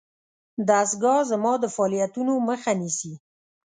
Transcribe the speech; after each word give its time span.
دستګاه 0.69 1.21
زما 1.31 1.53
د 1.59 1.65
فعالیتونو 1.75 2.33
مخه 2.47 2.71
نیسي. 2.79 3.13